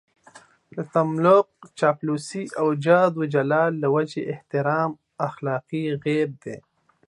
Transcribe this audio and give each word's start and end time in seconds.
تملق، 0.93 1.49
چاپلوسي 1.79 2.43
او 2.59 2.67
د 2.73 2.77
جاه 2.85 3.07
و 3.19 3.23
جلال 3.33 3.71
له 3.83 3.87
وجهې 3.95 4.23
احترام 4.33 4.91
اخلاقي 5.27 5.83
عيب 6.05 6.31
دی. 6.43 6.55